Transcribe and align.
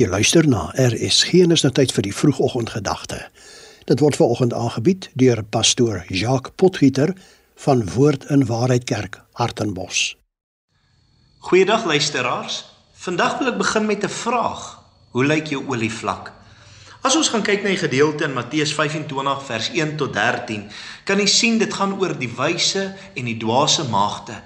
Jy 0.00 0.06
luister 0.08 0.46
na 0.48 0.70
RSG 0.80 1.42
en 1.44 1.52
is 1.52 1.60
nou 1.60 1.70
tyd 1.76 1.90
vir 1.92 2.06
die 2.06 2.14
vroegoggendgedagte. 2.16 3.18
Dit 3.84 4.00
word 4.00 4.16
veraloggend 4.16 4.54
aangebied 4.56 5.10
deur 5.20 5.42
pastoor 5.52 6.06
Jacques 6.08 6.54
Potgieter 6.56 7.12
van 7.66 7.82
Woord 7.84 8.24
in 8.32 8.46
Waarheid 8.48 8.86
Kerk, 8.88 9.18
Hartenbos. 9.36 10.16
Goeiedag 11.44 11.84
luisteraars. 11.84 12.62
Vandag 12.96 13.36
wil 13.42 13.52
ek 13.52 13.58
begin 13.60 13.86
met 13.86 14.04
'n 14.04 14.08
vraag. 14.08 14.80
Hoe 15.12 15.24
lyk 15.24 15.52
jou 15.52 15.68
olievlak? 15.68 16.32
As 17.02 17.16
ons 17.16 17.28
gaan 17.28 17.42
kyk 17.42 17.62
na 17.62 17.68
die 17.68 17.84
gedeelte 17.84 18.24
in 18.24 18.32
Matteus 18.32 18.72
25 18.72 19.44
vers 19.44 19.68
1 19.68 19.96
tot 19.96 20.12
13, 20.12 20.70
kan 21.04 21.18
jy 21.18 21.26
sien 21.26 21.58
dit 21.58 21.74
gaan 21.74 22.00
oor 22.00 22.18
die 22.18 22.32
wyse 22.36 22.96
en 23.14 23.24
die 23.24 23.36
dwaase 23.36 23.84
maagde. 23.84 24.40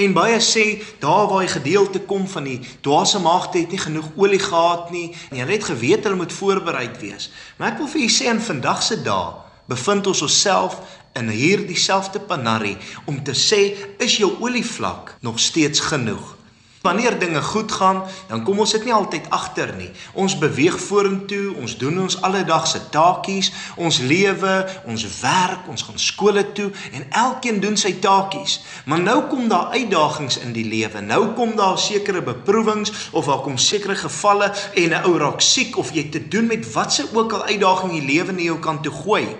En 0.00 0.14
baie 0.16 0.38
sê 0.40 0.64
daar 1.02 1.26
waar 1.28 1.42
hy 1.42 1.50
gedeelte 1.52 2.00
kom 2.08 2.24
van 2.28 2.46
die 2.48 2.60
dwaase 2.80 3.20
maagde 3.20 3.58
het 3.60 3.74
nie 3.74 3.82
genoeg 3.82 4.08
olie 4.16 4.40
gehad 4.40 4.88
nie 4.94 5.10
en 5.28 5.42
hulle 5.42 5.52
het 5.58 5.68
geweet 5.68 6.06
hulle 6.08 6.16
moet 6.22 6.32
voorbereid 6.32 6.96
wees. 7.02 7.28
Maar 7.58 7.74
ek 7.74 7.82
wil 7.82 7.90
vir 7.92 8.04
julle 8.06 8.16
sê 8.16 8.30
in 8.32 8.40
vandag 8.48 8.80
se 8.86 8.96
dae 9.04 9.36
bevind 9.68 10.08
ons 10.10 10.24
onsself 10.24 10.80
in 11.20 11.28
hierdie 11.28 11.78
selfde 11.78 12.22
panarie 12.32 12.78
om 13.10 13.20
te 13.24 13.36
sê 13.36 13.60
is 14.00 14.16
jou 14.22 14.32
olievlak 14.40 15.16
nog 15.20 15.38
steeds 15.38 15.84
genoeg? 15.92 16.39
Wanneer 16.80 17.18
dinge 17.18 17.42
goed 17.42 17.72
gaan, 17.72 18.02
dan 18.28 18.44
kom 18.44 18.58
ons 18.58 18.70
dit 18.72 18.84
nie 18.88 18.92
altyd 18.96 19.26
agter 19.36 19.74
nie. 19.76 19.90
Ons 20.16 20.38
beweeg 20.40 20.78
vorentoe, 20.80 21.50
ons 21.60 21.74
doen 21.76 21.98
ons 22.06 22.16
alledaagse 22.24 22.80
taakies, 22.94 23.50
ons 23.76 23.98
lewe, 24.00 24.54
ons 24.88 25.04
werk, 25.20 25.68
ons 25.68 25.84
gaan 25.84 26.00
skole 26.00 26.46
toe 26.56 26.70
en 26.96 27.04
elkeen 27.10 27.60
doen 27.60 27.76
sy 27.76 27.92
taakies. 28.00 28.62
Maar 28.88 29.04
nou 29.04 29.18
kom 29.28 29.52
daar 29.52 29.76
uitdagings 29.76 30.40
in 30.40 30.56
die 30.56 30.64
lewe. 30.64 31.04
Nou 31.04 31.34
kom 31.36 31.52
daar 31.60 31.76
sekere 31.78 32.24
beproewings 32.24 33.10
of 33.12 33.28
daar 33.28 33.44
kom 33.44 33.60
sekere 33.60 34.00
gevalle 34.00 34.48
en 34.72 34.90
'n 34.96 35.04
ou 35.04 35.18
raak 35.18 35.44
siek 35.44 35.76
of 35.76 35.92
jy 35.92 36.08
te 36.08 36.28
doen 36.28 36.46
met 36.46 36.72
watse 36.72 37.04
ook 37.12 37.32
al 37.32 37.44
uitdaging 37.44 37.92
die 37.92 38.08
lewe 38.14 38.32
in 38.32 38.44
jou 38.44 38.58
kan 38.58 38.82
toe 38.82 38.92
gooi. 38.92 39.36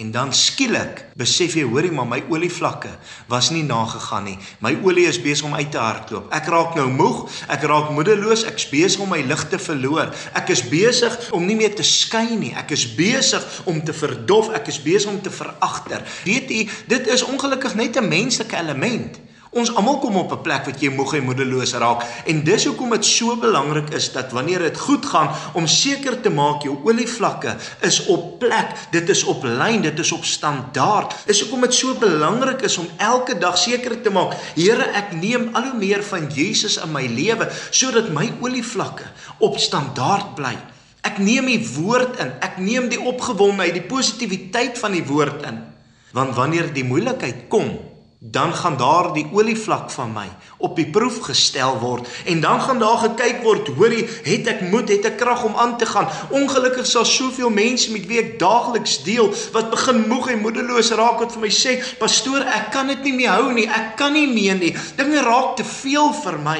En 0.00 0.10
dan 0.10 0.30
skielik 0.32 1.02
besef 1.20 1.58
jy, 1.58 1.66
hoorie 1.68 1.90
maar 1.92 2.08
my 2.08 2.22
olievlakke 2.32 2.88
was 3.28 3.50
nie 3.52 3.66
nagegaan 3.66 4.24
nie. 4.30 4.36
My 4.64 4.72
olie 4.86 5.04
is 5.10 5.18
besig 5.20 5.44
om 5.44 5.54
uit 5.58 5.68
te 5.74 5.80
hardloop. 5.80 6.30
Ek 6.32 6.48
raak 6.48 6.72
nou 6.78 6.86
moeg, 6.88 7.18
ek 7.52 7.66
raak 7.68 7.90
moedeloos, 7.92 8.46
ek 8.48 8.62
besig 8.72 9.02
om 9.04 9.12
my 9.12 9.20
lig 9.28 9.42
te 9.52 9.60
verloor. 9.60 10.14
Ek 10.40 10.54
is 10.54 10.64
besig 10.72 11.18
om 11.36 11.44
nie 11.44 11.58
meer 11.58 11.74
te 11.76 11.84
skyn 11.84 12.38
nie. 12.40 12.54
Ek 12.56 12.72
is 12.72 12.86
besig 12.96 13.44
om 13.68 13.82
te 13.84 13.92
verdof, 13.92 14.48
ek 14.56 14.72
is 14.72 14.80
besig 14.80 15.12
om 15.12 15.20
te 15.20 15.32
veragter. 15.34 16.06
Weet 16.24 16.48
jy, 16.48 16.64
dit 16.88 17.12
is 17.12 17.26
ongelukkig 17.26 17.76
net 17.76 18.00
'n 18.00 18.08
menslike 18.08 18.56
element. 18.56 19.20
Ons 19.50 19.72
almal 19.74 19.96
kom 19.98 20.14
op 20.14 20.30
'n 20.30 20.42
plek 20.46 20.64
wat 20.64 20.78
jy 20.78 20.92
moeg 20.94 21.14
en 21.18 21.24
moedeloos 21.26 21.72
raak 21.74 22.04
en 22.30 22.44
dis 22.44 22.64
hoekom 22.64 22.90
dit 22.90 23.04
so 23.04 23.34
belangrik 23.36 23.90
is 23.98 24.12
dat 24.12 24.30
wanneer 24.30 24.62
dit 24.62 24.78
goed 24.78 25.06
gaan 25.06 25.34
om 25.58 25.66
seker 25.66 26.20
te 26.20 26.30
maak 26.30 26.62
jou 26.62 26.78
olievlakke 26.84 27.56
is 27.80 28.06
op 28.06 28.38
plek, 28.38 28.70
dit 28.90 29.08
is 29.08 29.24
op 29.24 29.42
lyn, 29.42 29.82
dit 29.82 29.98
is 29.98 30.12
op 30.12 30.24
standaard. 30.24 31.14
Dis 31.26 31.40
hoekom 31.40 31.60
dit 31.60 31.74
so 31.74 31.94
belangrik 31.94 32.62
is 32.62 32.78
om 32.78 32.86
elke 32.96 33.38
dag 33.38 33.58
seker 33.58 34.00
te 34.02 34.10
maak, 34.10 34.38
Here, 34.54 34.86
ek 34.94 35.12
neem 35.12 35.50
al 35.52 35.62
hoe 35.62 35.78
meer 35.78 36.02
van 36.02 36.30
Jesus 36.30 36.76
in 36.76 36.92
my 36.92 37.06
lewe 37.06 37.50
sodat 37.70 38.10
my 38.10 38.32
olievlakke 38.40 39.04
op 39.38 39.58
standaard 39.58 40.34
bly. 40.34 40.56
Ek 41.02 41.18
neem 41.18 41.46
die 41.46 41.68
woord 41.74 42.20
in. 42.20 42.32
Ek 42.40 42.58
neem 42.58 42.88
die 42.88 43.00
opgewondenheid, 43.00 43.74
die 43.74 43.88
positiwiteit 43.88 44.78
van 44.78 44.92
die 44.92 45.04
woord 45.04 45.42
in. 45.42 45.64
Want 46.12 46.34
wanneer 46.34 46.72
die 46.72 46.84
moeilikheid 46.84 47.48
kom, 47.48 47.89
dan 48.22 48.54
gaan 48.54 48.76
daar 48.76 49.12
die 49.12 49.24
olievlak 49.32 49.90
van 49.90 50.10
my 50.12 50.26
op 50.56 50.74
die 50.76 50.84
proef 50.92 51.22
gestel 51.24 51.78
word 51.80 52.08
en 52.28 52.40
dan 52.40 52.60
gaan 52.60 52.78
daar 52.78 52.98
gekyk 53.00 53.38
word 53.42 53.70
hoorie 53.78 54.02
het 54.26 54.50
ek 54.52 54.60
moed 54.68 54.92
het 54.92 55.06
ek 55.08 55.16
krag 55.22 55.44
om 55.48 55.56
aan 55.56 55.78
te 55.80 55.88
gaan? 55.88 56.08
Ongelukkig 56.28 56.84
sal 56.86 57.06
soveel 57.08 57.48
mense 57.48 57.92
met 57.92 58.04
wie 58.10 58.20
ek 58.20 58.34
daagliks 58.42 58.98
deel 59.06 59.32
wat 59.54 59.70
begin 59.72 60.04
moeg 60.12 60.28
en 60.34 60.44
moedeloos 60.44 60.92
raak 61.00 61.22
wat 61.24 61.32
vir 61.32 61.46
my 61.46 61.52
sê 61.60 61.78
pastoor 62.02 62.44
ek 62.44 62.68
kan 62.76 62.92
dit 62.92 63.08
nie 63.08 63.14
meer 63.22 63.38
hou 63.38 63.54
nie. 63.56 63.64
Ek 63.64 63.96
kan 63.96 64.12
nie 64.12 64.28
meer 64.28 64.60
nie. 64.60 64.74
Dinge 65.00 65.24
raak 65.24 65.56
te 65.56 65.64
veel 65.64 66.12
vir 66.20 66.38
my 66.44 66.58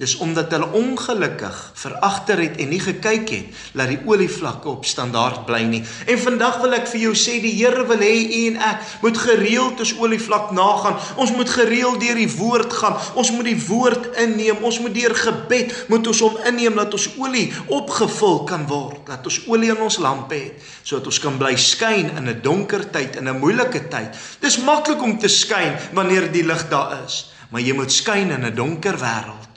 Dis 0.00 0.14
omdat 0.16 0.48
hulle 0.54 0.70
ongelukkig 0.72 1.56
veragter 1.76 2.40
het 2.40 2.54
en 2.56 2.70
nie 2.72 2.80
gekyk 2.80 3.30
het 3.34 3.56
dat 3.76 3.90
die 3.90 3.98
olievlakke 4.08 4.70
op 4.70 4.86
standaard 4.88 5.42
bly 5.44 5.60
nie. 5.68 5.82
En 6.08 6.16
vandag 6.22 6.56
wil 6.62 6.72
ek 6.78 6.86
vir 6.88 7.02
jou 7.02 7.10
sê 7.12 7.34
die 7.42 7.52
Here 7.58 7.84
wil 7.84 8.00
hê 8.00 8.14
u 8.24 8.38
en 8.46 8.56
ek 8.64 8.94
moet 9.02 9.20
gereeld 9.20 9.82
ons 9.84 9.92
olievlak 10.00 10.54
nagaan. 10.56 10.96
Ons 11.20 11.34
moet 11.36 11.52
gereeld 11.52 12.00
deur 12.00 12.16
die 12.16 12.30
woord 12.32 12.72
gaan. 12.72 12.96
Ons 13.20 13.28
moet 13.34 13.50
die 13.50 13.58
woord 13.66 14.08
inneem. 14.24 14.62
Ons 14.64 14.78
moet 14.80 14.94
deur 14.96 15.12
gebed 15.20 15.76
moet 15.92 16.08
ons 16.08 16.24
hom 16.24 16.40
inneem 16.48 16.80
dat 16.80 16.96
ons 16.96 17.06
olie 17.20 17.44
opgevul 17.68 18.40
kan 18.48 18.64
word. 18.72 19.04
Dat 19.12 19.28
ons 19.28 19.42
olie 19.52 19.68
in 19.74 19.84
ons 19.84 20.00
lampe 20.00 20.38
het 20.38 20.68
sodat 20.80 21.12
ons 21.12 21.20
kan 21.20 21.36
bly 21.38 21.52
skyn 21.60 22.08
in 22.16 22.24
'n 22.24 22.40
donker 22.42 22.88
tyd, 22.90 23.20
in 23.20 23.28
'n 23.28 23.38
moeilike 23.38 23.88
tyd. 23.92 24.16
Dis 24.40 24.56
maklik 24.64 25.02
om 25.02 25.18
te 25.18 25.28
skyn 25.28 25.76
wanneer 25.92 26.32
die 26.32 26.42
lig 26.42 26.68
daar 26.68 27.04
is, 27.04 27.32
maar 27.50 27.60
jy 27.60 27.74
moet 27.74 27.92
skyn 27.92 28.30
in 28.30 28.44
'n 28.46 28.54
donker 28.54 28.96
wêreld. 28.96 29.49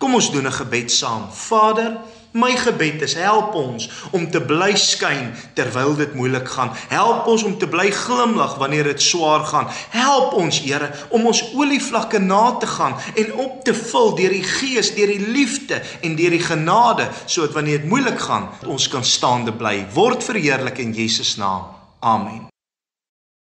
Kom 0.00 0.14
ons 0.16 0.30
doen 0.32 0.46
'n 0.46 0.52
gebed 0.52 0.92
saam. 0.92 1.28
Vader, 1.32 2.00
my 2.32 2.56
gebed 2.56 3.02
is 3.02 3.14
help 3.14 3.54
ons 3.54 3.90
om 4.10 4.30
te 4.30 4.40
bly 4.40 4.74
skyn 4.74 5.34
terwyl 5.54 5.96
dit 5.96 6.14
moeilik 6.14 6.48
gaan. 6.48 6.70
Help 6.88 7.26
ons 7.26 7.42
om 7.42 7.58
te 7.58 7.68
bly 7.68 7.90
glimlag 7.90 8.56
wanneer 8.56 8.84
dit 8.84 9.02
swaar 9.02 9.44
gaan. 9.44 9.66
Help 9.90 10.32
ons, 10.32 10.60
Here, 10.60 10.90
om 11.08 11.26
ons 11.26 11.42
olievlakke 11.54 12.18
na 12.18 12.56
te 12.56 12.66
gaan 12.66 12.96
en 13.14 13.34
op 13.34 13.64
te 13.64 13.74
vul 13.74 14.14
deur 14.14 14.30
die 14.30 14.42
Gees, 14.42 14.94
deur 14.94 15.06
die 15.06 15.26
liefde 15.26 15.82
en 16.00 16.16
deur 16.16 16.30
die 16.30 16.46
genade, 16.48 17.08
sodat 17.26 17.52
wanneer 17.52 17.78
dit 17.78 17.88
moeilik 17.88 18.20
gaan, 18.20 18.48
ons 18.66 18.88
kan 18.88 19.04
staande 19.04 19.52
bly. 19.52 19.86
Word 19.92 20.24
verheerlik 20.24 20.78
in 20.78 20.92
Jesus 20.92 21.36
naam. 21.36 21.66
Amen. 22.00 22.48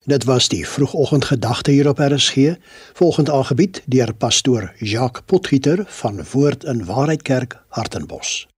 Dit 0.06 0.24
was 0.24 0.48
die 0.48 0.68
vroegoggendgedagte 0.68 1.72
hier 1.72 1.88
op 1.90 2.00
RSG, 2.00 2.36
volgend 2.94 3.30
aangebied 3.30 3.82
deur 3.86 4.14
pastoor 4.14 4.74
Jacques 4.78 5.24
Potgieter 5.26 5.84
van 5.88 6.26
Woord 6.32 6.64
in 6.64 6.86
Waarheid 6.86 7.22
Kerk, 7.22 7.62
Hartenbos. 7.68 8.51